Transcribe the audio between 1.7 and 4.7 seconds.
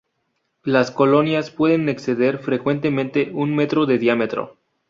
exceder frecuentemente un metro de diámetro.